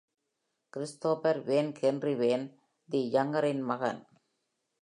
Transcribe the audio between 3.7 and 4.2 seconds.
மகன்.